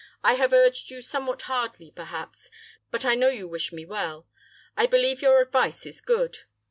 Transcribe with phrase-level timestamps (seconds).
[0.23, 2.49] I have urged you somewhat hardly, perhaps,
[2.89, 4.27] but I know you wish me well.
[4.75, 6.37] I believe your advice is good.